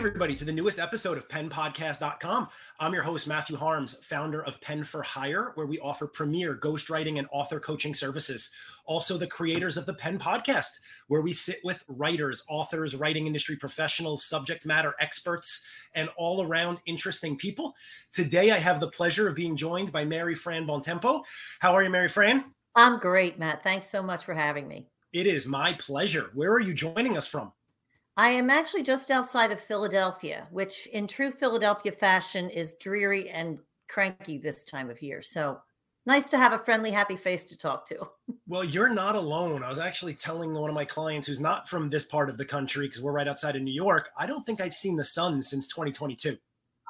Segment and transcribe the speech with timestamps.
[0.00, 2.48] everybody, to the newest episode of PenPodcast.com.
[2.78, 7.18] I'm your host, Matthew Harms, founder of Pen for Hire, where we offer premier ghostwriting
[7.18, 8.50] and author coaching services.
[8.86, 13.56] Also, the creators of the Pen Podcast, where we sit with writers, authors, writing industry
[13.56, 17.74] professionals, subject matter experts, and all around interesting people.
[18.10, 21.24] Today, I have the pleasure of being joined by Mary Fran Bontempo.
[21.58, 22.42] How are you, Mary Fran?
[22.74, 23.62] I'm great, Matt.
[23.62, 24.86] Thanks so much for having me.
[25.12, 26.30] It is my pleasure.
[26.32, 27.52] Where are you joining us from?
[28.16, 33.58] I am actually just outside of Philadelphia, which in true Philadelphia fashion is dreary and
[33.88, 35.22] cranky this time of year.
[35.22, 35.60] So
[36.06, 38.08] nice to have a friendly, happy face to talk to.
[38.46, 39.62] Well, you're not alone.
[39.62, 42.44] I was actually telling one of my clients who's not from this part of the
[42.44, 44.10] country because we're right outside of New York.
[44.18, 46.36] I don't think I've seen the sun since 2022.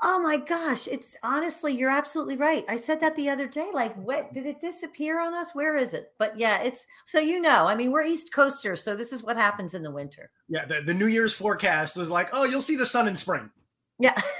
[0.02, 2.64] Oh my gosh, it's honestly, you're absolutely right.
[2.68, 3.68] I said that the other day.
[3.72, 5.54] Like, what did it disappear on us?
[5.54, 6.12] Where is it?
[6.18, 9.36] But yeah, it's so you know, I mean, we're East Coasters, so this is what
[9.36, 10.30] happens in the winter.
[10.48, 13.50] Yeah, the, the New Year's forecast was like, oh, you'll see the sun in spring.
[13.98, 14.18] Yeah.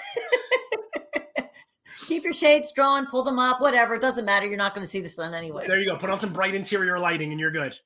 [2.07, 3.95] Keep your shades drawn, pull them up, whatever.
[3.95, 4.47] It doesn't matter.
[4.47, 5.67] You're not going to see the sun anyway.
[5.67, 5.97] There you go.
[5.97, 7.79] Put on some bright interior lighting and you're good.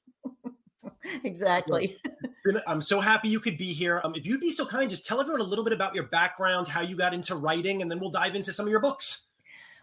[1.25, 1.99] exactly.
[2.67, 4.01] I'm so happy you could be here.
[4.05, 6.69] Um, if you'd be so kind, just tell everyone a little bit about your background,
[6.69, 9.29] how you got into writing, and then we'll dive into some of your books.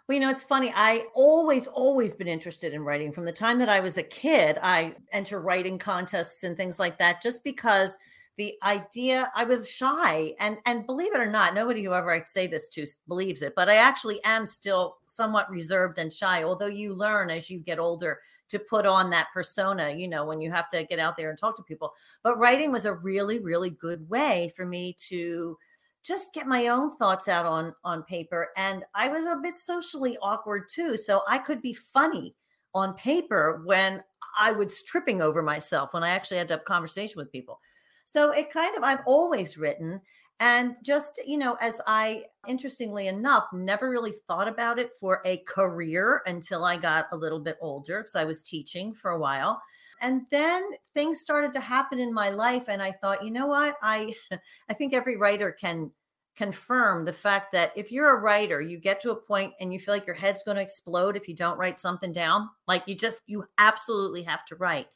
[0.08, 0.72] Well, you know, it's funny.
[0.76, 3.12] I always, always been interested in writing.
[3.12, 7.00] From the time that I was a kid, I enter writing contests and things like
[7.00, 7.98] that, just because
[8.38, 12.48] the idea I was shy and and believe it or not, nobody whoever I say
[12.48, 16.44] this to believes it, but I actually am still somewhat reserved and shy.
[16.44, 18.20] Although you learn as you get older
[18.52, 21.38] to put on that persona, you know, when you have to get out there and
[21.38, 21.94] talk to people.
[22.24, 25.58] But writing was a really, really good way for me to
[26.04, 30.18] just get my own thoughts out on on paper and i was a bit socially
[30.22, 32.36] awkward too so i could be funny
[32.74, 34.02] on paper when
[34.38, 37.60] i was tripping over myself when i actually had to have conversation with people
[38.06, 40.02] so it kind of i've always written
[40.42, 45.38] and just, you know, as I, interestingly enough, never really thought about it for a
[45.48, 49.62] career until I got a little bit older because I was teaching for a while.
[50.02, 50.64] And then
[50.96, 52.70] things started to happen in my life.
[52.70, 53.76] And I thought, you know what?
[53.84, 54.16] I,
[54.70, 55.92] I think every writer can
[56.36, 59.78] confirm the fact that if you're a writer, you get to a point and you
[59.78, 62.50] feel like your head's going to explode if you don't write something down.
[62.68, 64.88] Like you just, you absolutely have to write.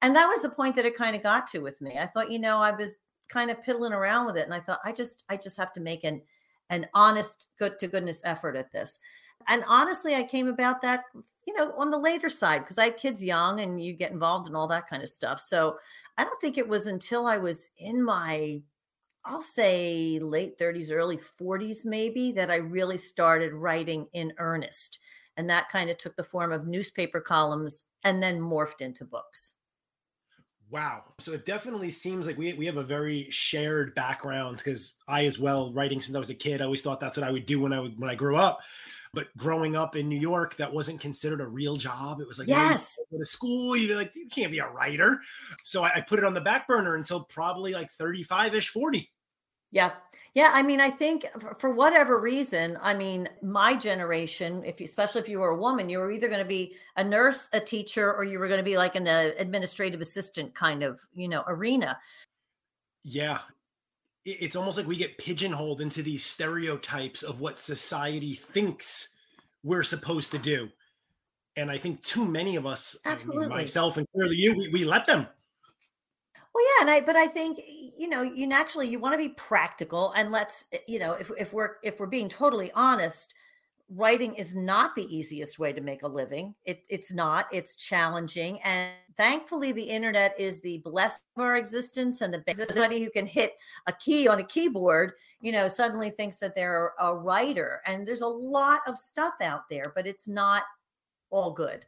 [0.00, 1.98] And that was the point that it kind of got to with me.
[1.98, 2.96] I thought, you know, I was
[3.28, 5.80] kind of piddling around with it and i thought i just i just have to
[5.80, 6.20] make an
[6.70, 8.98] an honest good to goodness effort at this.
[9.48, 11.04] And honestly i came about that
[11.46, 14.48] you know on the later side because i had kids young and you get involved
[14.48, 15.40] in all that kind of stuff.
[15.40, 15.76] So
[16.18, 18.60] i don't think it was until i was in my
[19.24, 24.98] i'll say late 30s early 40s maybe that i really started writing in earnest
[25.36, 29.54] and that kind of took the form of newspaper columns and then morphed into books
[30.70, 31.04] Wow.
[31.18, 35.38] So it definitely seems like we, we have a very shared background because I as
[35.38, 36.60] well writing since I was a kid.
[36.60, 38.60] I always thought that's what I would do when I would, when I grew up.
[39.14, 42.20] But growing up in New York, that wasn't considered a real job.
[42.20, 43.74] It was like yes, go to school.
[43.76, 45.20] You like you can't be a writer.
[45.64, 49.10] So I, I put it on the back burner until probably like 35 ish, 40.
[49.70, 49.92] Yeah.
[50.36, 50.50] Yeah.
[50.52, 51.24] I mean, I think
[51.58, 55.88] for whatever reason, I mean, my generation, if you, especially if you were a woman,
[55.88, 58.64] you were either going to be a nurse, a teacher, or you were going to
[58.64, 61.96] be like in the administrative assistant kind of, you know, arena.
[63.02, 63.38] Yeah.
[64.26, 69.16] It's almost like we get pigeonholed into these stereotypes of what society thinks
[69.62, 70.68] we're supposed to do.
[71.56, 73.48] And I think too many of us, Absolutely.
[73.48, 75.28] myself and clearly you, we, we let them.
[76.56, 79.28] Well, yeah, and I but I think you know you naturally you want to be
[79.34, 83.34] practical, and let's eh, you know if if we're if we're being totally honest,
[83.90, 86.54] writing is not the easiest way to make a living.
[86.64, 87.46] It, it's not.
[87.52, 92.22] It's challenging, and thankfully, the internet is the blessing of our existence.
[92.22, 93.52] And the anybody who can hit
[93.86, 95.12] a key on a keyboard,
[95.42, 97.82] you know, suddenly thinks that they're a writer.
[97.84, 100.62] And there's a lot of stuff out there, but it's not
[101.28, 101.84] all good,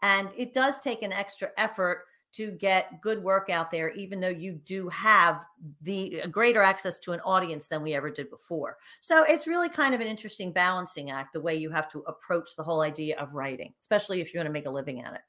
[0.00, 4.28] and it does take an extra effort to get good work out there, even though
[4.28, 5.44] you do have
[5.82, 8.78] the greater access to an audience than we ever did before.
[9.00, 12.56] So it's really kind of an interesting balancing act, the way you have to approach
[12.56, 15.20] the whole idea of writing, especially if you're going to make a living at it.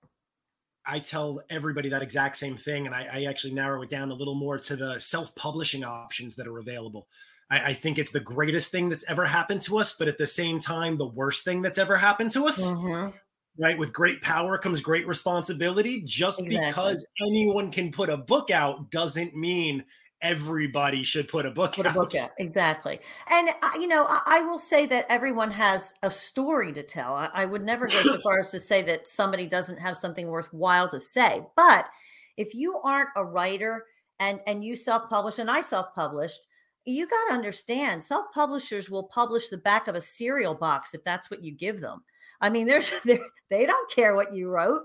[0.86, 4.16] I tell everybody that exact same thing, and I, I actually narrow it down a
[4.16, 7.08] little more to the self-publishing options that are available.
[7.50, 10.28] I, I, think it's the greatest thing that's ever happened to us, but at the
[10.28, 12.70] same time, the worst thing that's ever happened to us.
[12.70, 13.18] Mm-hmm
[13.58, 13.78] right?
[13.78, 16.02] With great power comes great responsibility.
[16.02, 16.68] Just exactly.
[16.68, 19.84] because anyone can put a book out doesn't mean
[20.22, 21.92] everybody should put a book put out.
[21.92, 22.98] a book out exactly
[23.30, 27.14] and uh, you know I, I, will say that everyone has a story to tell
[27.14, 30.28] I, I would never go so far as to say that somebody doesn't have something
[30.28, 31.90] worthwhile to say but
[32.38, 33.84] if you aren't a writer
[34.18, 36.40] and and you self-publish and i self-published
[36.86, 41.04] you got to understand self publishers will publish the back of a cereal box if
[41.04, 42.04] that's what you give them.
[42.44, 42.92] I mean, there's
[43.50, 44.84] they don't care what you wrote.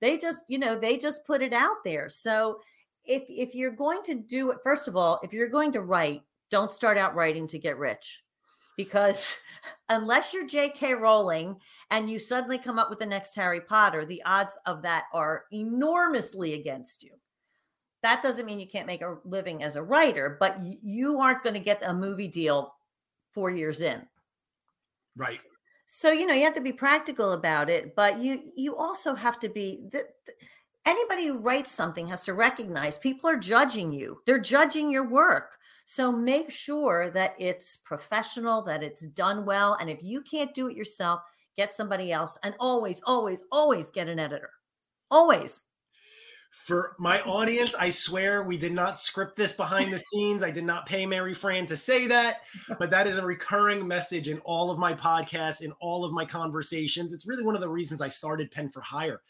[0.00, 2.08] They just, you know, they just put it out there.
[2.08, 2.60] So
[3.04, 6.22] if if you're going to do it, first of all, if you're going to write,
[6.50, 8.22] don't start out writing to get rich.
[8.76, 9.34] Because
[9.88, 10.94] unless you're J.K.
[10.94, 11.56] Rowling
[11.90, 15.46] and you suddenly come up with the next Harry Potter, the odds of that are
[15.50, 17.10] enormously against you
[18.02, 21.54] that doesn't mean you can't make a living as a writer, but you aren't going
[21.54, 22.74] to get a movie deal
[23.32, 24.02] four years in.
[25.16, 25.40] Right.
[25.90, 29.40] So you know you have to be practical about it, but you you also have
[29.40, 30.32] to be the, the,
[30.84, 34.20] anybody who writes something has to recognize people are judging you.
[34.26, 35.56] They're judging your work.
[35.86, 40.68] So make sure that it's professional, that it's done well, and if you can't do
[40.68, 41.22] it yourself,
[41.56, 44.50] get somebody else, and always, always, always get an editor.
[45.10, 45.64] Always.
[46.50, 50.42] For my audience, I swear we did not script this behind the scenes.
[50.42, 52.42] I did not pay Mary Fran to say that,
[52.78, 56.24] but that is a recurring message in all of my podcasts, in all of my
[56.24, 57.12] conversations.
[57.12, 59.22] It's really one of the reasons I started Pen for Hire.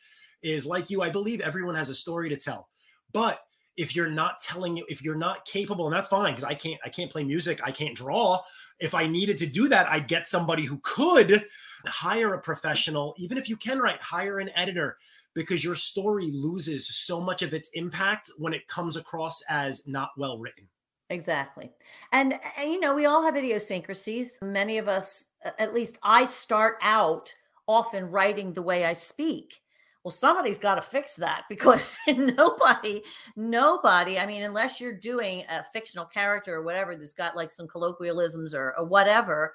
[0.43, 2.69] Is like you, I believe everyone has a story to tell.
[3.13, 3.41] But
[3.77, 6.81] if you're not telling you, if you're not capable, and that's fine because I can't,
[6.85, 8.39] I can't play music, I can't draw.
[8.81, 11.45] If I needed to do that, I'd get somebody who could
[11.87, 13.15] hire a professional.
[13.19, 14.97] Even if you can write, hire an editor
[15.39, 20.11] because your story loses so much of its impact when it comes across as not
[20.17, 20.67] well written.
[21.11, 21.71] Exactly.
[22.11, 24.41] And, and, you know, we all have idiosyncrasies.
[24.43, 25.29] Many of us,
[25.61, 27.33] at least I start out
[27.69, 29.63] often writing the way I speak.
[30.03, 33.05] Well, somebody's got to fix that because nobody,
[33.37, 37.69] nobody, I mean, unless you're doing a fictional character or whatever that's got like some
[37.69, 39.55] colloquialisms or, or whatever,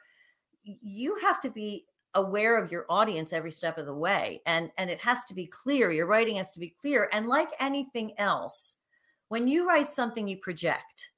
[0.64, 4.90] you have to be aware of your audience every step of the way and and
[4.90, 8.76] it has to be clear your writing has to be clear and like anything else
[9.30, 11.10] when you write something you project.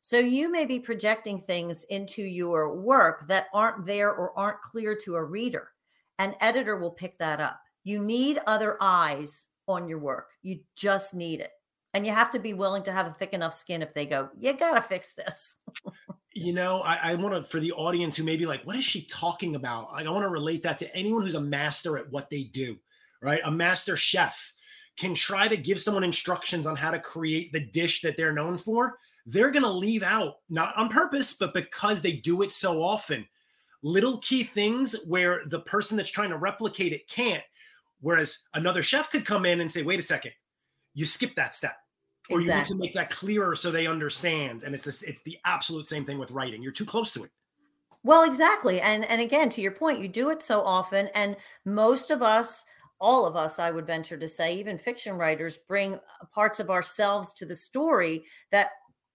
[0.00, 4.94] So you may be projecting things into your work that aren't there or aren't clear
[4.96, 5.70] to a reader
[6.18, 7.60] an editor will pick that up.
[7.82, 10.30] You need other eyes on your work.
[10.42, 11.50] You just need it.
[11.92, 14.28] And you have to be willing to have a thick enough skin if they go
[14.36, 15.54] you got to fix this
[16.34, 18.84] you know, I, I want to for the audience who may be like, what is
[18.84, 19.92] she talking about?
[19.92, 22.76] Like, I want to relate that to anyone who's a master at what they do,
[23.22, 23.40] right?
[23.44, 24.52] A master chef
[24.96, 28.58] can try to give someone instructions on how to create the dish that they're known
[28.58, 28.98] for.
[29.26, 33.26] They're going to leave out, not on purpose, but because they do it so often,
[33.82, 37.42] little key things where the person that's trying to replicate it can't.
[38.00, 40.32] Whereas another chef could come in and say, wait a second,
[40.94, 41.76] you skipped that step
[42.30, 42.52] or exactly.
[42.52, 45.86] you need to make that clearer so they understand and it's this it's the absolute
[45.86, 46.62] same thing with writing.
[46.62, 47.30] You're too close to it.
[48.02, 52.10] Well exactly and and again to your point you do it so often and most
[52.10, 52.64] of us
[53.00, 55.98] all of us i would venture to say even fiction writers bring
[56.32, 58.22] parts of ourselves to the story
[58.52, 58.70] that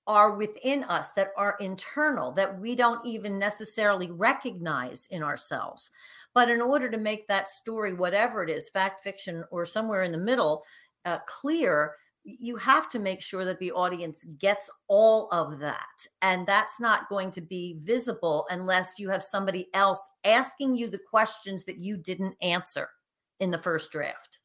[0.10, 5.92] are within us that are internal that we don't even necessarily recognize in ourselves.
[6.34, 10.12] But in order to make that story whatever it is fact fiction or somewhere in
[10.12, 10.64] the middle
[11.06, 11.94] uh, clear
[12.40, 16.08] you have to make sure that the audience gets all of that.
[16.22, 21.00] And that's not going to be visible unless you have somebody else asking you the
[21.10, 22.90] questions that you didn't answer
[23.40, 24.39] in the first draft.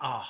[0.00, 0.28] Oh,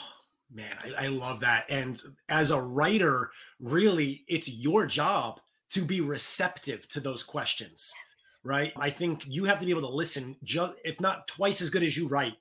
[0.52, 1.64] man, I, I love that.
[1.68, 7.92] And as a writer, really, it's your job to be receptive to those questions.
[8.44, 8.72] Right.
[8.76, 11.82] I think you have to be able to listen, just if not twice as good
[11.82, 12.36] as you write,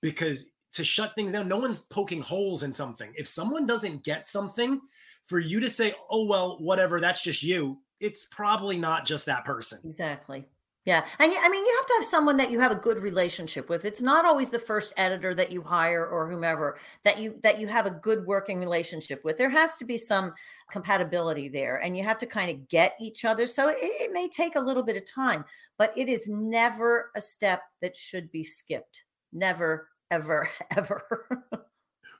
[0.00, 1.48] because to shut things down.
[1.48, 3.12] No one's poking holes in something.
[3.16, 4.80] If someone doesn't get something,
[5.26, 9.44] for you to say, oh, well, whatever, that's just you, it's probably not just that
[9.44, 9.78] person.
[9.84, 10.46] Exactly.
[10.84, 11.02] Yeah.
[11.18, 13.86] And I mean, you have to have someone that you have a good relationship with.
[13.86, 17.66] It's not always the first editor that you hire or whomever that you that you
[17.68, 19.38] have a good working relationship with.
[19.38, 20.34] There has to be some
[20.70, 23.46] compatibility there and you have to kind of get each other.
[23.46, 25.46] So it, it may take a little bit of time,
[25.78, 29.04] but it is never a step that should be skipped.
[29.32, 31.24] Never, ever, ever.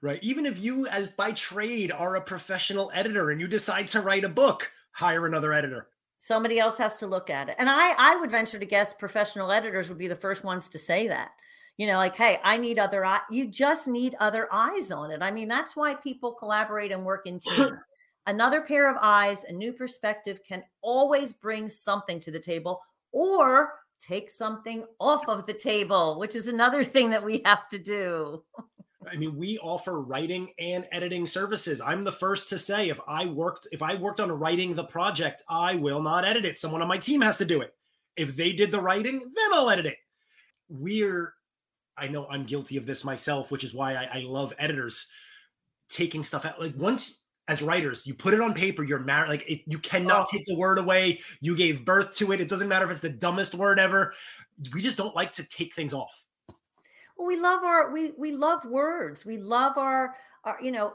[0.03, 0.19] right.
[0.23, 4.25] Even if you, as by trade, are a professional editor and you decide to write
[4.25, 5.89] a book, hire another editor.
[6.19, 7.57] Somebody else has to look at it.
[7.59, 10.79] And I, I would venture to guess professional editors would be the first ones to
[10.79, 11.31] say that.
[11.77, 13.21] You know, like, hey, I need other eyes.
[13.31, 15.23] You just need other eyes on it.
[15.23, 17.73] I mean, that's why people collaborate and work in teams.
[18.27, 22.81] Another pair of eyes, a new perspective can always bring something to the table
[23.13, 27.79] or take something off of the table, which is another thing that we have to
[27.79, 28.43] do.
[29.11, 31.81] I mean, we offer writing and editing services.
[31.81, 35.43] I'm the first to say if I worked if I worked on writing the project,
[35.49, 36.59] I will not edit it.
[36.59, 37.75] Someone on my team has to do it.
[38.17, 39.97] If they did the writing, then I'll edit it.
[40.69, 41.35] We're
[41.97, 45.11] I know I'm guilty of this myself, which is why I, I love editors
[45.89, 46.61] taking stuff out.
[46.61, 48.07] Like once as writers.
[48.07, 49.29] You put it on paper, you're married.
[49.29, 50.27] Like it, you cannot oh.
[50.31, 51.21] take the word away.
[51.41, 52.41] You gave birth to it.
[52.41, 54.15] It doesn't matter if it's the dumbest word ever.
[54.73, 56.25] We just don't like to take things off.
[57.17, 59.25] Well, we love our we we love words.
[59.25, 60.95] We love our our you know.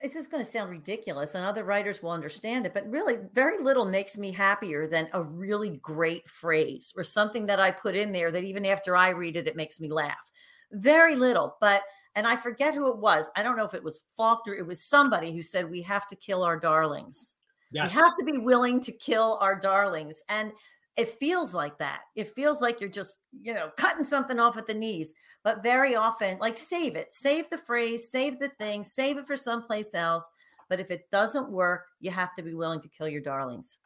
[0.00, 2.74] This is going to sound ridiculous, and other writers will understand it.
[2.74, 7.60] But really, very little makes me happier than a really great phrase or something that
[7.60, 10.30] I put in there that even after I read it, it makes me laugh.
[10.72, 11.82] Very little, but
[12.14, 13.30] and I forget who it was.
[13.36, 14.54] I don't know if it was Faulkner.
[14.54, 17.34] It was somebody who said we have to kill our darlings.
[17.72, 17.94] Yes.
[17.94, 20.22] We have to be willing to kill our darlings.
[20.28, 20.52] And
[20.96, 22.02] it feels like that.
[22.14, 25.14] It feels like you're just, you know, cutting something off at the knees.
[25.42, 29.36] But very often, like save it, save the phrase, save the thing, save it for
[29.36, 30.30] someplace else.
[30.68, 33.78] But if it doesn't work, you have to be willing to kill your darlings.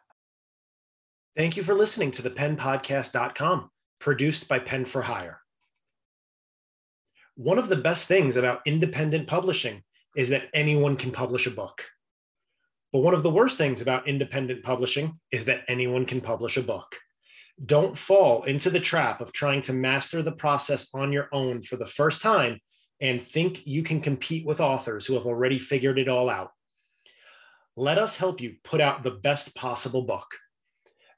[1.34, 3.70] Thank you for listening to the penpodcast.com,
[4.00, 5.40] produced by Pen for Hire
[7.38, 9.84] one of the best things about independent publishing
[10.16, 11.84] is that anyone can publish a book.
[12.92, 16.62] But one of the worst things about independent publishing is that anyone can publish a
[16.62, 16.96] book.
[17.64, 21.76] Don't fall into the trap of trying to master the process on your own for
[21.76, 22.58] the first time
[23.00, 26.50] and think you can compete with authors who have already figured it all out.
[27.76, 30.26] Let us help you put out the best possible book.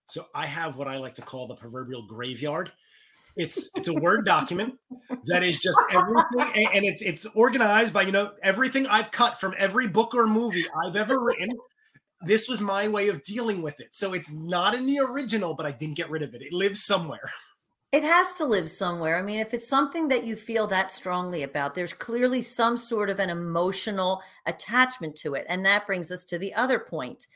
[0.07, 2.71] So I have what I like to call the proverbial graveyard.
[3.35, 4.75] It's it's a Word document
[5.25, 9.53] that is just everything, and it's it's organized by you know everything I've cut from
[9.57, 11.50] every book or movie I've ever written.
[12.21, 13.89] This was my way of dealing with it.
[13.91, 16.43] So it's not in the original, but I didn't get rid of it.
[16.43, 17.29] It lives somewhere.
[17.96, 19.18] It has to live somewhere.
[19.18, 23.10] I mean, if it's something that you feel that strongly about, there's clearly some sort
[23.10, 25.46] of an emotional attachment to it.
[25.48, 27.28] And that brings us to the other point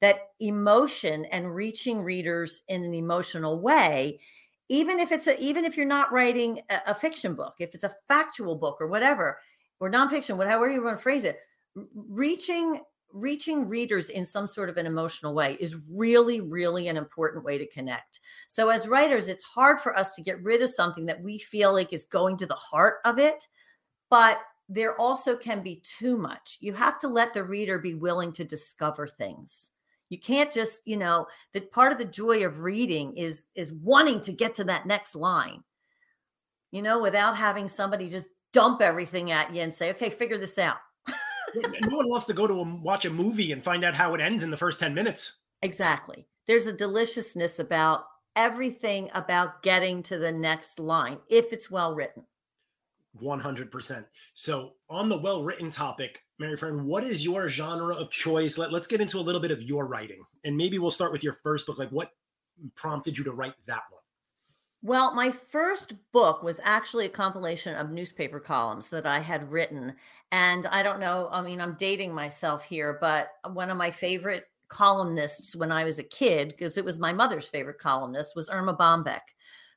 [0.00, 4.18] that emotion and reaching readers in an emotional way
[4.68, 7.82] even if it's a even if you're not writing a, a fiction book if it's
[7.82, 9.40] a factual book or whatever
[9.80, 11.40] or nonfiction whatever you want to phrase it
[11.94, 12.80] reaching
[13.12, 17.58] reaching readers in some sort of an emotional way is really, really an important way
[17.58, 18.20] to connect.
[18.48, 21.72] So, as writers, it's hard for us to get rid of something that we feel
[21.72, 23.46] like is going to the heart of it,
[24.10, 26.58] but there also can be too much.
[26.60, 29.70] You have to let the reader be willing to discover things.
[30.10, 34.20] You can't just, you know, that part of the joy of reading is is wanting
[34.22, 35.62] to get to that next line.
[36.70, 40.58] You know, without having somebody just dump everything at you and say, "Okay, figure this
[40.58, 40.78] out."
[41.54, 44.20] No one wants to go to a, watch a movie and find out how it
[44.20, 45.40] ends in the first 10 minutes.
[45.62, 46.26] Exactly.
[46.46, 48.04] There's a deliciousness about
[48.36, 52.24] everything about getting to the next line if it's well written.
[53.20, 54.04] 100%.
[54.34, 58.58] So, on the well written topic, Mary Fran, what is your genre of choice?
[58.58, 60.22] Let, let's get into a little bit of your writing.
[60.44, 61.78] And maybe we'll start with your first book.
[61.78, 62.12] Like, what
[62.74, 63.97] prompted you to write that one?
[64.82, 69.94] Well, my first book was actually a compilation of newspaper columns that I had written.
[70.30, 74.44] And I don't know, I mean, I'm dating myself here, but one of my favorite
[74.68, 78.76] columnists when I was a kid, because it was my mother's favorite columnist, was Erma
[78.76, 79.22] Bombeck,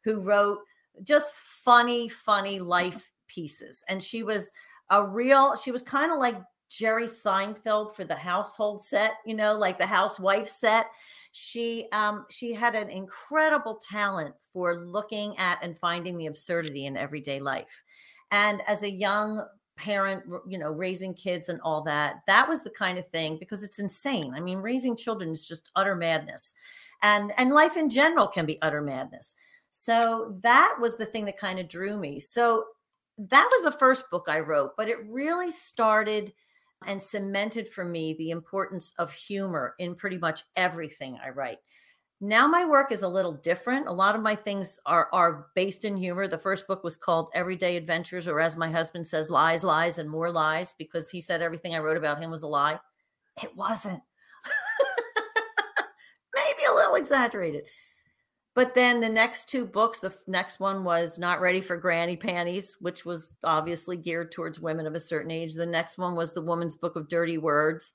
[0.03, 0.59] who wrote
[1.03, 2.67] just funny, funny mm-hmm.
[2.67, 3.83] life pieces.
[3.87, 4.51] And she was
[4.89, 6.35] a real, she was kind of like
[6.71, 10.87] Jerry Seinfeld for the household set, you know, like the housewife set.
[11.33, 16.95] She um she had an incredible talent for looking at and finding the absurdity in
[16.95, 17.83] everyday life.
[18.31, 22.69] And as a young parent, you know, raising kids and all that, that was the
[22.69, 24.33] kind of thing because it's insane.
[24.33, 26.53] I mean, raising children is just utter madness.
[27.01, 29.35] And and life in general can be utter madness.
[29.71, 32.21] So that was the thing that kind of drew me.
[32.21, 32.63] So
[33.17, 36.31] that was the first book I wrote, but it really started
[36.87, 41.59] and cemented for me the importance of humor in pretty much everything I write.
[42.23, 43.87] Now my work is a little different.
[43.87, 46.27] A lot of my things are are based in humor.
[46.27, 50.07] The first book was called Everyday Adventures, or as my husband says, Lies, Lies, and
[50.07, 52.79] More Lies, because he said everything I wrote about him was a lie.
[53.41, 54.01] It wasn't.
[56.35, 57.63] Maybe a little exaggerated.
[58.53, 62.75] But then the next two books, the next one was Not Ready for Granny Panties,
[62.81, 65.53] which was obviously geared towards women of a certain age.
[65.53, 67.93] The next one was The Woman's Book of Dirty Words.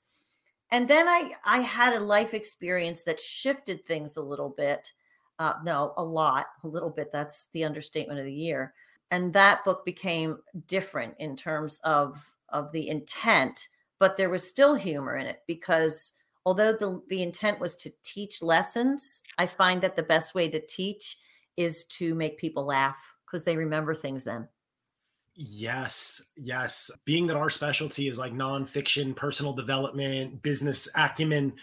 [0.70, 4.92] And then I I had a life experience that shifted things a little bit.
[5.38, 7.12] Uh, no, a lot, a little bit.
[7.12, 8.72] That's the understatement of the year.
[9.10, 14.75] And that book became different in terms of of the intent, but there was still
[14.75, 16.12] humor in it because
[16.47, 20.65] although the, the intent was to teach lessons, I find that the best way to
[20.65, 21.19] teach
[21.57, 24.49] is to make people laugh because they remember things then.
[25.35, 26.91] Yes, yes.
[27.05, 31.55] Being that our specialty is like nonfiction, personal development, business acumen,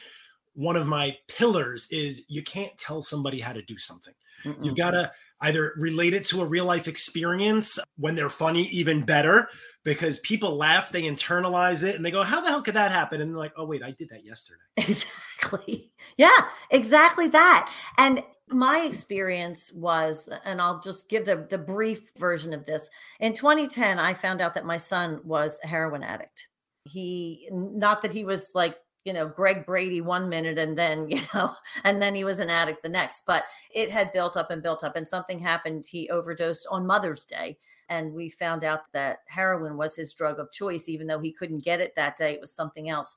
[0.54, 4.14] one of my pillars is you can't tell somebody how to do something.
[4.44, 4.64] Mm-mm.
[4.64, 9.04] You've got to either relate it to a real life experience when they're funny, even
[9.04, 9.50] better,
[9.84, 13.22] because people laugh, they internalize it, and they go, How the hell could that happen?
[13.22, 14.60] And they're like, Oh, wait, I did that yesterday.
[14.78, 15.92] Exactly.
[16.16, 17.70] Yeah, exactly that.
[17.98, 22.90] And my experience was, and I'll just give the, the brief version of this.
[23.20, 26.48] In 2010, I found out that my son was a heroin addict.
[26.86, 31.22] He, not that he was like you know Greg Brady one minute and then you
[31.34, 33.44] know and then he was an addict the next but
[33.74, 37.58] it had built up and built up and something happened he overdosed on Mother's Day
[37.90, 41.64] and we found out that heroin was his drug of choice even though he couldn't
[41.64, 43.16] get it that day it was something else.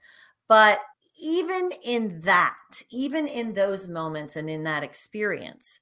[0.49, 0.81] But
[1.21, 2.57] even in that
[2.90, 5.81] even in those moments and in that experience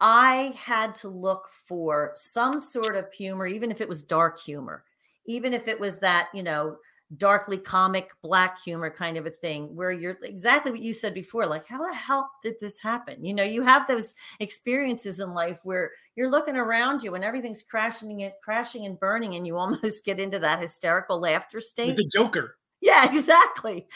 [0.00, 4.84] I had to look for some sort of humor even if it was dark humor
[5.26, 6.76] even if it was that you know
[7.16, 11.46] darkly comic black humor kind of a thing where you're exactly what you said before
[11.46, 13.24] like how the hell did this happen?
[13.24, 17.62] You know you have those experiences in life where you're looking around you and everything's
[17.62, 21.96] crashing and crashing and burning and you almost get into that hysterical laughter state.
[21.96, 22.56] the joker.
[22.80, 23.86] Yeah exactly.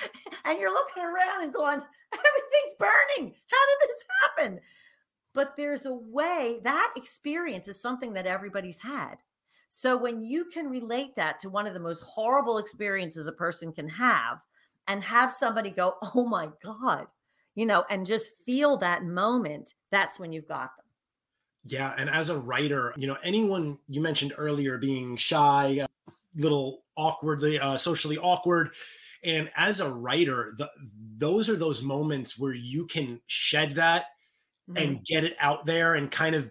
[0.45, 1.81] And you're looking around and going
[2.13, 3.35] everything's burning.
[3.51, 4.61] How did this happen?
[5.33, 9.17] But there's a way that experience is something that everybody's had
[9.71, 13.73] so when you can relate that to one of the most horrible experiences a person
[13.73, 14.41] can have
[14.89, 17.07] and have somebody go, oh my God,
[17.55, 20.85] you know, and just feel that moment, that's when you've got them.
[21.65, 21.95] Yeah.
[21.97, 26.83] And as a writer, you know, anyone you mentioned earlier being shy, a uh, little
[26.97, 28.71] awkwardly, uh, socially awkward.
[29.23, 30.69] And as a writer, the,
[31.17, 34.07] those are those moments where you can shed that
[34.69, 34.83] mm-hmm.
[34.83, 36.51] and get it out there and kind of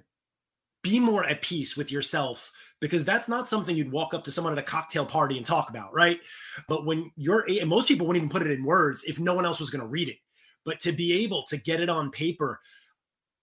[0.84, 4.54] be more at peace with yourself because that's not something you'd walk up to someone
[4.54, 6.20] at a cocktail party and talk about, right?
[6.68, 9.46] But when you're, and most people wouldn't even put it in words if no one
[9.46, 10.18] else was going to read it.
[10.66, 12.60] But to be able to get it on paper,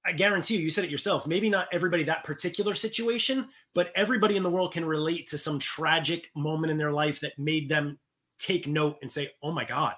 [0.04, 4.36] I guarantee you, you said it yourself, maybe not everybody that particular situation, but everybody
[4.36, 7.98] in the world can relate to some tragic moment in their life that made them
[8.38, 9.94] take note and say, oh my God,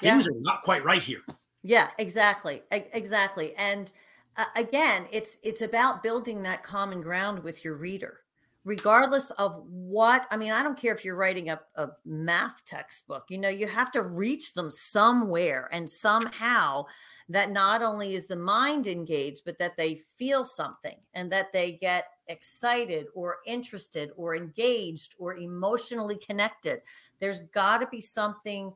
[0.00, 0.32] things yeah.
[0.32, 1.20] are not quite right here.
[1.62, 2.62] Yeah, exactly.
[2.70, 3.54] Exactly.
[3.56, 3.92] And,
[4.36, 8.23] uh, again it's it's about building that common ground with your reader
[8.64, 13.24] regardless of what i mean i don't care if you're writing a, a math textbook
[13.28, 16.84] you know you have to reach them somewhere and somehow
[17.28, 21.72] that not only is the mind engaged but that they feel something and that they
[21.72, 26.80] get excited or interested or engaged or emotionally connected.
[27.20, 28.72] There's got to be something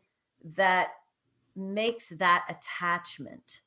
[0.56, 0.88] that
[1.56, 3.62] makes that attachment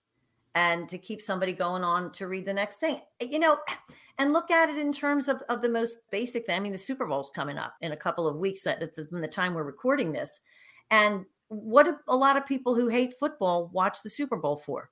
[0.55, 2.99] and to keep somebody going on to read the next thing.
[3.21, 3.57] Eh, you know
[4.17, 6.55] and look at it in terms of, of the most basic thing.
[6.55, 9.27] I mean the super bowl's coming up in a couple of weeks at the, the
[9.27, 10.41] time we're recording this.
[10.89, 14.89] And what do a lot of people who hate football watch the super bowl for?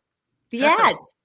[0.52, 1.16] The That's ads.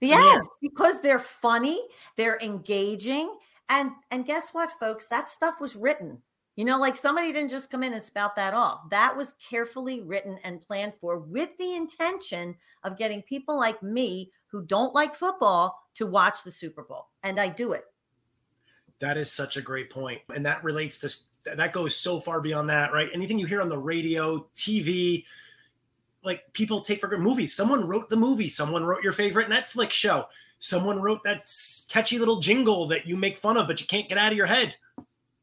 [0.00, 0.58] The ads yes.
[0.60, 1.80] because they're funny
[2.16, 3.34] they're engaging.
[3.68, 5.06] And and guess what folks?
[5.08, 6.18] That stuff was written
[6.56, 8.90] you know, like somebody didn't just come in and spout that off.
[8.90, 14.30] That was carefully written and planned for with the intention of getting people like me
[14.48, 17.08] who don't like football to watch the Super Bowl.
[17.22, 17.84] And I do it.
[18.98, 20.20] That is such a great point.
[20.34, 23.08] And that relates to that goes so far beyond that, right?
[23.12, 25.24] Anything you hear on the radio, TV,
[26.22, 27.54] like people take for granted movies.
[27.54, 30.26] Someone wrote the movie, someone wrote your favorite Netflix show,
[30.60, 31.42] someone wrote that
[31.88, 34.46] catchy little jingle that you make fun of, but you can't get out of your
[34.46, 34.76] head.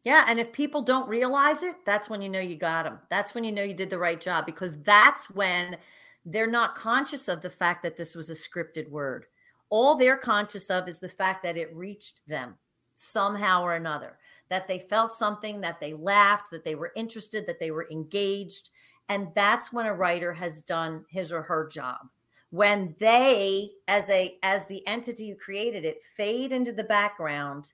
[0.04, 0.26] Yeah.
[0.28, 3.00] And if people don't realize it, that's when you know you got them.
[3.10, 5.78] That's when you know you did the right job because that's when
[6.26, 9.26] they're not conscious of the fact that this was a scripted word.
[9.70, 12.56] All they're conscious of is the fact that it reached them
[12.94, 14.18] somehow or another,
[14.50, 18.70] that they felt something, that they laughed, that they were interested, that they were engaged.
[19.10, 21.98] And that's when a writer has done his or her job.
[22.52, 27.74] When they, as a as the entity who created it, fade into the background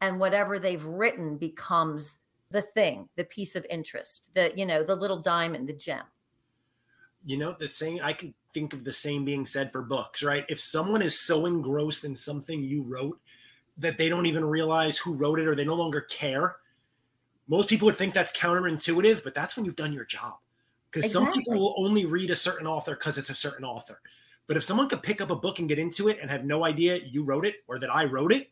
[0.00, 2.18] and whatever they've written becomes
[2.50, 6.04] the thing the piece of interest the you know the little diamond the gem.
[7.24, 10.44] You know the same i can think of the same being said for books right?
[10.48, 13.20] If someone is so engrossed in something you wrote
[13.78, 16.56] that they don't even realize who wrote it or they no longer care
[17.48, 20.34] most people would think that's counterintuitive but that's when you've done your job.
[20.90, 21.26] Because exactly.
[21.26, 24.00] some people will only read a certain author because it's a certain author.
[24.46, 26.64] But if someone could pick up a book and get into it and have no
[26.64, 28.50] idea you wrote it or that i wrote it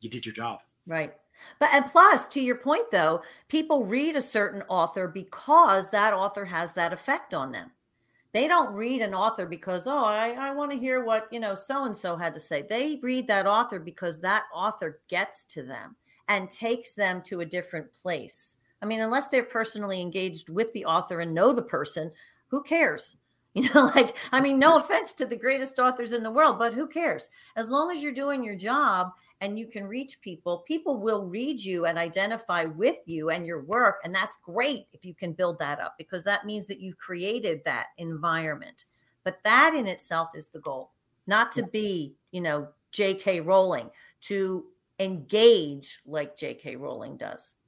[0.00, 1.12] you did your job Right.
[1.58, 6.44] But and plus, to your point though, people read a certain author because that author
[6.44, 7.72] has that effect on them.
[8.32, 11.54] They don't read an author because, oh, I, I want to hear what, you know,
[11.54, 12.62] so and so had to say.
[12.62, 15.96] They read that author because that author gets to them
[16.28, 18.56] and takes them to a different place.
[18.82, 22.10] I mean, unless they're personally engaged with the author and know the person,
[22.48, 23.16] who cares?
[23.56, 26.74] You know, like, I mean, no offense to the greatest authors in the world, but
[26.74, 27.30] who cares?
[27.56, 31.62] As long as you're doing your job and you can reach people, people will read
[31.62, 33.96] you and identify with you and your work.
[34.04, 37.60] And that's great if you can build that up because that means that you've created
[37.64, 38.86] that environment.
[39.24, 40.92] But that in itself is the goal,
[41.26, 43.40] not to be, you know, J.K.
[43.40, 43.90] Rowling,
[44.22, 44.64] to
[45.00, 46.76] engage like J.K.
[46.76, 47.58] Rowling does.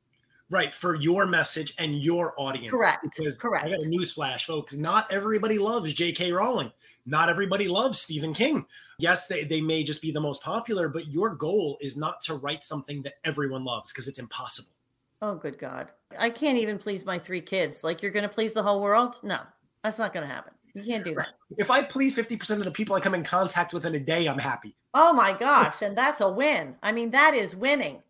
[0.51, 2.71] Right, for your message and your audience.
[2.71, 3.03] Correct.
[3.03, 3.67] Because correct.
[3.67, 4.75] I got a news flash, folks.
[4.75, 6.33] Not everybody loves J.K.
[6.33, 6.73] Rowling.
[7.05, 8.65] Not everybody loves Stephen King.
[8.99, 12.35] Yes, they, they may just be the most popular, but your goal is not to
[12.35, 14.73] write something that everyone loves because it's impossible.
[15.21, 15.93] Oh, good God.
[16.19, 17.85] I can't even please my three kids.
[17.85, 19.17] Like, you're going to please the whole world?
[19.23, 19.41] No,
[19.83, 20.55] that's not going to happen.
[20.75, 21.35] You can't do that.
[21.59, 24.27] If I please 50% of the people I come in contact with in a day,
[24.27, 24.77] I'm happy.
[24.95, 25.83] Oh my gosh.
[25.83, 26.77] And that's a win.
[26.83, 28.03] I mean, that is winning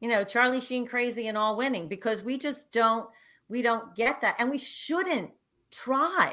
[0.00, 3.08] you know, Charlie Sheen crazy and all winning because we just don't
[3.48, 5.30] we don't get that and we shouldn't
[5.70, 6.32] try.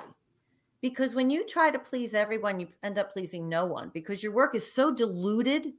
[0.82, 4.32] Because when you try to please everyone, you end up pleasing no one because your
[4.32, 5.74] work is so diluted.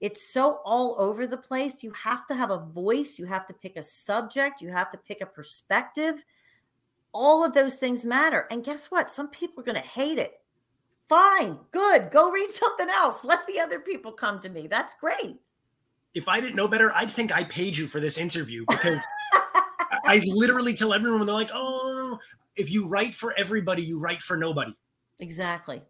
[0.00, 1.82] It's so all over the place.
[1.82, 4.98] You have to have a voice, you have to pick a subject, you have to
[4.98, 6.24] pick a perspective.
[7.12, 8.46] All of those things matter.
[8.50, 9.10] And guess what?
[9.10, 10.40] Some people are going to hate it.
[11.08, 12.10] Fine, good.
[12.10, 13.24] Go read something else.
[13.24, 14.66] Let the other people come to me.
[14.66, 15.40] That's great
[16.14, 19.04] if I didn't know better, I'd think I paid you for this interview because
[20.04, 22.18] I literally tell everyone when they're like, "Oh,
[22.56, 24.74] if you write for everybody, you write for nobody."
[25.18, 25.82] Exactly.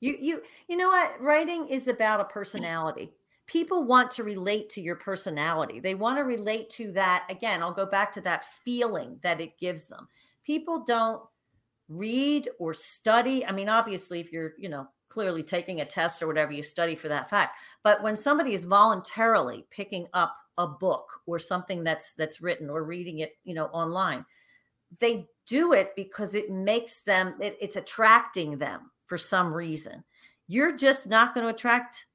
[0.00, 1.20] You you you know what?
[1.20, 3.12] Writing is about a personality.
[3.46, 5.78] People want to relate to your personality.
[5.78, 7.26] They want to relate to that.
[7.28, 10.08] Again, I'll go back to that feeling that it gives them.
[10.44, 11.22] People don't
[11.88, 13.44] read or study.
[13.44, 16.96] I mean, obviously, if you're, you know, clearly taking a test or whatever you study
[16.96, 17.56] for that fact.
[17.84, 22.84] But when somebody is voluntarily picking up a book or something that's that's written or
[22.84, 24.24] reading it you know online
[25.00, 30.04] they do it because it makes them it, it's attracting them for some reason.
[30.46, 32.06] You're just not going to attract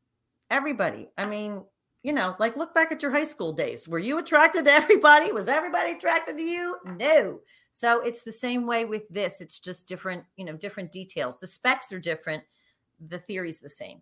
[0.49, 1.09] everybody.
[1.17, 1.63] I mean
[2.03, 3.88] you know like look back at your high school days.
[3.88, 5.31] Were you attracted to everybody?
[5.31, 6.77] Was everybody attracted to you?
[6.85, 7.39] No.
[7.71, 9.41] So it's the same way with this.
[9.41, 11.38] It's just different you know different details.
[11.38, 12.43] The specs are different
[12.99, 14.01] the theory's the same.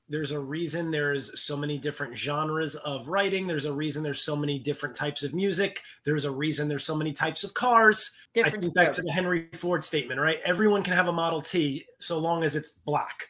[0.10, 3.48] There's a reason there's so many different genres of writing.
[3.48, 5.82] There's a reason there's so many different types of music.
[6.04, 8.18] There's a reason there's so many types of cars.
[8.34, 10.40] Different I think back to the Henry Ford statement, right?
[10.44, 13.30] Everyone can have a Model T so long as it's black.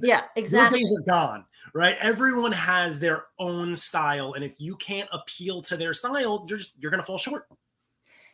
[0.00, 0.78] Yeah, exactly.
[0.78, 1.96] Things are gone, right?
[2.00, 6.80] Everyone has their own style, and if you can't appeal to their style, you're just
[6.80, 7.46] you're gonna fall short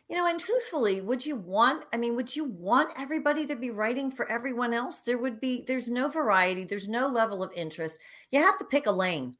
[0.09, 3.69] you know and truthfully would you want i mean would you want everybody to be
[3.69, 4.99] writing for everyone else?
[4.99, 7.99] There would be there's no variety there's no level of interest.
[8.31, 9.35] You have to pick a lane.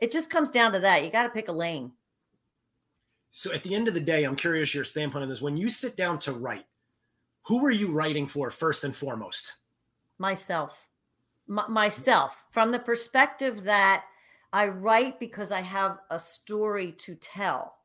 [0.00, 1.92] It just comes down to that you got to pick a lane.
[3.30, 5.42] So at the end of the day i'm curious your standpoint on this.
[5.42, 6.64] When you sit down to write
[7.42, 9.54] who are you writing for first and foremost?
[10.18, 10.86] Myself.
[11.48, 12.44] M- myself.
[12.50, 14.04] From the perspective that
[14.54, 17.77] i write because i have a story to tell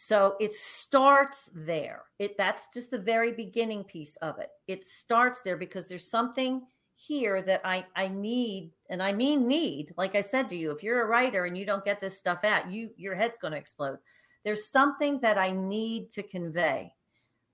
[0.00, 2.04] so it starts there.
[2.20, 4.50] It that's just the very beginning piece of it.
[4.68, 6.62] It starts there because there's something
[6.94, 9.92] here that I I need and I mean need.
[9.96, 12.44] Like I said to you, if you're a writer and you don't get this stuff
[12.44, 13.98] out, you your head's going to explode.
[14.44, 16.92] There's something that I need to convey.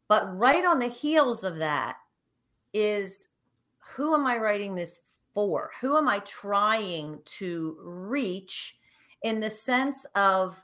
[0.07, 1.97] But right on the heels of that
[2.75, 3.29] is
[3.79, 5.01] who am I writing this
[5.33, 5.71] for?
[5.81, 8.77] Who am I trying to reach
[9.23, 10.63] in the sense of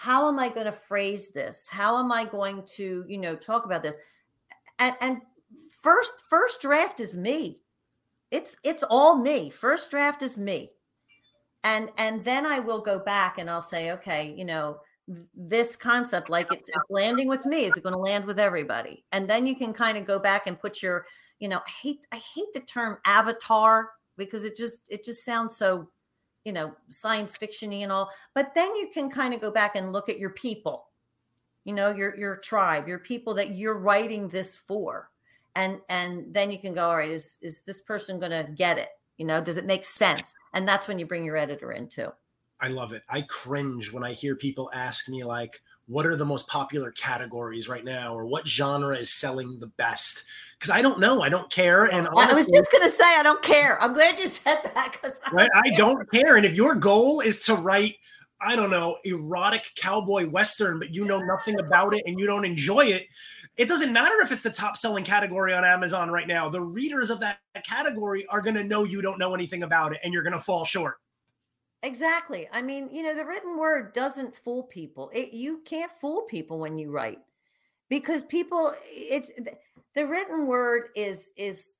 [0.00, 1.66] how am I going to phrase this?
[1.68, 3.96] How am I going to, you know, talk about this?
[4.78, 5.20] And and
[5.82, 7.58] first first draft is me.
[8.30, 9.50] It's it's all me.
[9.50, 10.70] First draft is me.
[11.64, 14.78] And and then I will go back and I'll say, okay, you know,
[15.34, 19.02] this concept like it's, it's landing with me is it going to land with everybody
[19.12, 21.06] and then you can kind of go back and put your
[21.38, 25.56] you know i hate i hate the term avatar because it just it just sounds
[25.56, 25.88] so
[26.44, 28.10] you know, science fictiony and all.
[28.34, 30.88] But then you can kind of go back and look at your people,
[31.64, 35.10] you know, your your tribe, your people that you're writing this for.
[35.54, 38.88] And and then you can go, all right, is is this person gonna get it?
[39.16, 40.34] You know, does it make sense?
[40.52, 42.12] And that's when you bring your editor in too.
[42.60, 43.02] I love it.
[43.08, 47.68] I cringe when I hear people ask me like, what are the most popular categories
[47.68, 50.24] right now or what genre is selling the best?
[50.58, 53.04] Because i don't know i don't care and honestly, i was just going to say
[53.16, 53.80] i don't care.
[53.82, 55.50] I'm glad you said that because I, right?
[55.54, 57.94] I don't care and if your goal is to write
[58.42, 62.44] i don't know erotic cowboy western but you know nothing about it and you don't
[62.44, 63.06] enjoy it
[63.58, 66.48] it doesn't matter if it's the top selling category on amazon right now.
[66.48, 69.98] The readers of that category are going to know you don't know anything about it
[70.04, 70.98] and you're going to fall short
[71.82, 72.48] Exactly.
[72.52, 75.10] I mean, you know, the written word doesn't fool people.
[75.14, 77.20] It, you can't fool people when you write
[77.88, 79.30] because people it's
[79.94, 81.76] the written word is is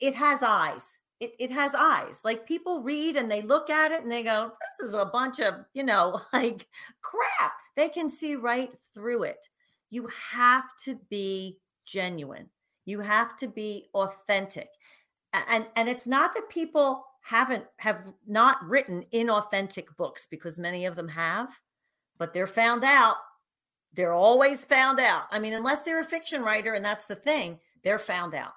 [0.00, 0.98] it has eyes.
[1.20, 2.20] It, it has eyes.
[2.22, 5.40] Like people read and they look at it and they go, this is a bunch
[5.40, 6.66] of, you know, like
[7.00, 7.52] crap.
[7.76, 9.48] They can see right through it.
[9.90, 12.48] You have to be genuine.
[12.84, 14.68] You have to be authentic.
[15.48, 20.96] And and it's not that people haven't have not written inauthentic books because many of
[20.96, 21.50] them have,
[22.16, 23.16] but they're found out.
[23.92, 25.24] They're always found out.
[25.30, 28.54] I mean, unless they're a fiction writer, and that's the thing, they're found out.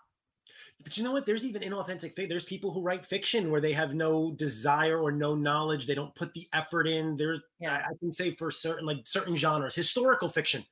[0.81, 1.25] But you know what?
[1.25, 2.15] There's even inauthentic.
[2.15, 5.85] There's people who write fiction where they have no desire or no knowledge.
[5.85, 7.17] They don't put the effort in.
[7.17, 7.85] There, yeah.
[7.85, 10.63] I can say for certain like certain genres, historical fiction.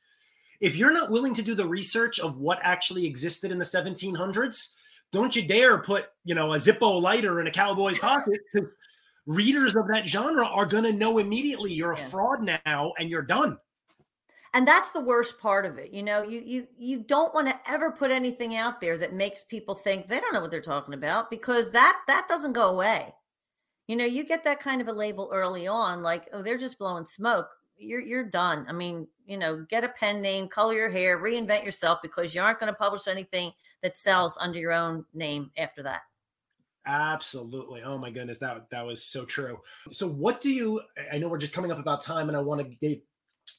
[0.61, 4.75] If you're not willing to do the research of what actually existed in the 1700s,
[5.11, 8.75] don't you dare put you know a Zippo lighter in a cowboy's pocket because
[9.25, 12.07] readers of that genre are going to know immediately you're a yeah.
[12.07, 13.57] fraud now and you're done.
[14.53, 17.59] And that's the worst part of it you know you you you don't want to
[17.67, 20.95] ever put anything out there that makes people think they don't know what they're talking
[20.95, 23.13] about because that that doesn't go away.
[23.87, 26.79] You know you get that kind of a label early on like oh they're just
[26.79, 27.47] blowing smoke.
[27.77, 28.65] You're you're done.
[28.67, 32.41] I mean you know get a pen name color your hair reinvent yourself because you
[32.41, 36.01] aren't going to publish anything that sells under your own name after that.
[36.85, 37.83] Absolutely.
[37.83, 39.59] Oh my goodness, that that was so true.
[39.91, 42.61] So what do you I know we're just coming up about time and I want
[42.61, 42.99] to give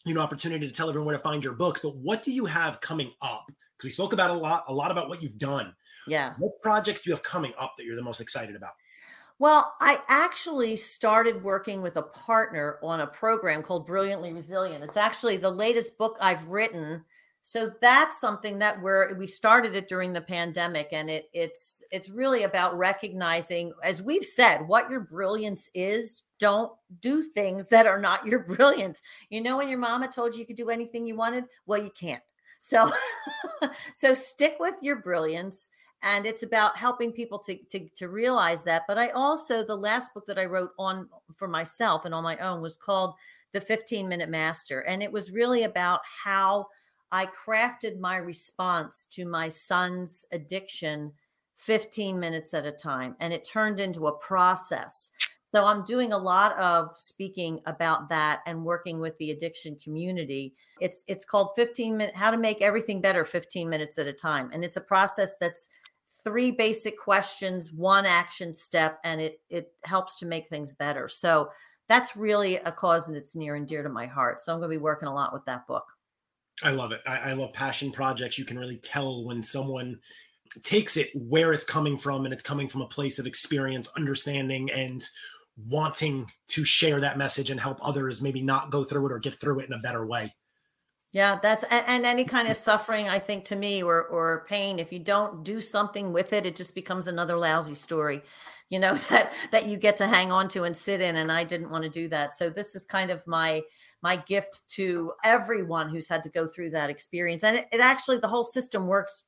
[0.04, 2.46] you know opportunity to tell everyone where to find your books, but what do you
[2.46, 3.46] have coming up?
[3.46, 5.74] Because we spoke about a lot a lot about what you've done.
[6.06, 6.35] Yeah.
[6.38, 8.72] What projects do you have coming up that you're the most excited about?
[9.38, 14.85] Well, I actually started working with a partner on a program called Brilliantly Resilient.
[14.85, 17.04] It's actually the latest book I've written
[17.42, 22.11] so that's something that we're we started it during the pandemic and it it's it's
[22.11, 28.00] really about recognizing as we've said what your brilliance is don't do things that are
[28.00, 29.00] not your brilliance.
[29.29, 31.44] You know when your mama told you you could do anything you wanted?
[31.66, 32.22] Well you can't.
[32.59, 32.90] So
[33.94, 35.70] so stick with your brilliance
[36.03, 38.83] and it's about helping people to, to to realize that.
[38.88, 42.38] But i also the last book that i wrote on for myself and on my
[42.38, 43.14] own was called
[43.53, 46.66] the 15 minute master and it was really about how
[47.12, 51.12] I crafted my response to my son's addiction
[51.57, 55.11] 15 minutes at a time, and it turned into a process.
[55.53, 60.55] So I'm doing a lot of speaking about that and working with the addiction community.
[60.81, 64.51] It's it's called 15 minute how to make everything better 15 minutes at a time.
[64.53, 65.68] And it's a process that's
[66.23, 71.09] three basic questions, one action step, and it it helps to make things better.
[71.09, 71.51] So
[71.88, 74.40] that's really a cause that's near and dear to my heart.
[74.40, 75.85] So I'm going to be working a lot with that book.
[76.62, 77.01] I love it.
[77.07, 78.38] I, I love passion projects.
[78.38, 79.99] You can really tell when someone
[80.62, 84.70] takes it where it's coming from and it's coming from a place of experience, understanding,
[84.70, 85.03] and
[85.68, 89.35] wanting to share that message and help others maybe not go through it or get
[89.35, 90.35] through it in a better way.
[91.12, 94.79] Yeah, that's and, and, any kind of suffering, I think, to me, or or pain.
[94.79, 98.23] If you don't do something with it, it just becomes another lousy story
[98.70, 101.44] you know that that you get to hang on to and sit in and i
[101.44, 102.33] didn't want to do that.
[102.33, 103.61] So this is kind of my
[104.00, 107.44] my gift to everyone who's had to go through that experience.
[107.44, 109.24] And it, it actually the whole system works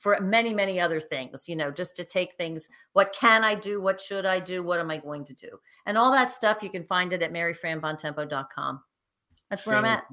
[0.00, 3.80] for many many other things you know just to take things what can i do?
[3.80, 4.62] What should i do?
[4.62, 5.60] What am i going to do?
[5.86, 8.80] And all that stuff you can find it at maryfranbontempo.com
[9.50, 10.04] that's where i'm at.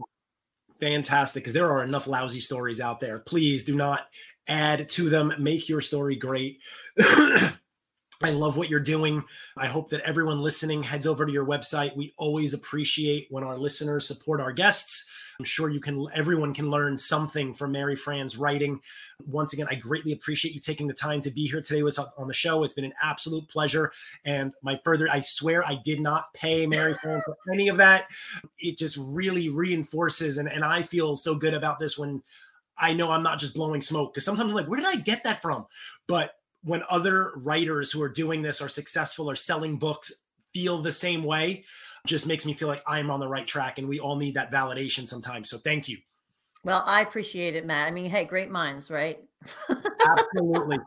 [0.80, 3.20] Fantastic because there are enough lousy stories out there.
[3.20, 4.08] Please do not
[4.48, 5.34] add to them.
[5.40, 6.60] Make your story great
[8.24, 9.26] I love what you're doing.
[9.58, 11.96] I hope that everyone listening heads over to your website.
[11.96, 15.12] We always appreciate when our listeners support our guests.
[15.38, 18.80] I'm sure you can everyone can learn something from Mary Fran's writing.
[19.26, 22.08] Once again, I greatly appreciate you taking the time to be here today with us
[22.18, 22.64] on the show.
[22.64, 23.92] It's been an absolute pleasure.
[24.24, 28.08] And my further, I swear I did not pay Mary Fran for any of that.
[28.60, 32.24] It just really reinforces and, and I feel so good about this when
[32.78, 35.26] I know I'm not just blowing smoke because sometimes I'm like, where did I get
[35.26, 35.66] that from?
[36.08, 36.32] But
[36.66, 40.12] when other writers who are doing this are successful or selling books
[40.54, 41.64] feel the same way
[42.06, 44.52] just makes me feel like I'm on the right track and we all need that
[44.52, 45.50] validation sometimes.
[45.50, 45.98] So thank you.
[46.64, 47.88] Well, I appreciate it, Matt.
[47.88, 49.20] I mean, hey, great minds, right?
[50.08, 50.80] Absolutely.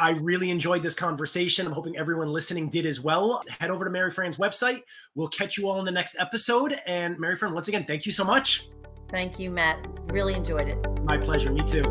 [0.00, 1.66] I really enjoyed this conversation.
[1.66, 3.42] I'm hoping everyone listening did as well.
[3.58, 4.82] Head over to Mary Fran's website.
[5.16, 6.76] We'll catch you all in the next episode.
[6.86, 8.68] And Mary Fran, once again, thank you so much.
[9.10, 9.84] Thank you, Matt.
[10.12, 10.78] Really enjoyed it.
[11.02, 11.50] My pleasure.
[11.50, 11.82] Me too.